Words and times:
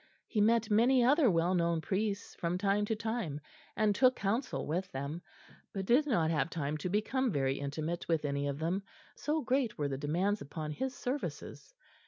He 0.25 0.41
met 0.41 0.71
many 0.71 1.03
other 1.03 1.29
well 1.29 1.53
known 1.53 1.79
priests 1.79 2.33
from 2.33 2.57
time 2.57 2.85
to 2.85 2.95
time, 2.95 3.39
and 3.77 3.93
took 3.93 4.15
counsel 4.15 4.65
with 4.65 4.91
them, 4.91 5.21
but 5.73 5.85
did 5.85 6.07
not 6.07 6.31
have 6.31 6.49
time 6.49 6.75
to 6.77 6.89
become 6.89 7.31
very 7.31 7.59
intimate 7.59 8.07
with 8.07 8.25
any 8.25 8.47
of 8.47 8.57
them, 8.57 8.81
so 9.15 9.43
great 9.43 9.77
were 9.77 9.89
the 9.89 9.99
demands 9.99 10.41
upon 10.41 10.71
his 10.71 10.95
services. 10.95 11.75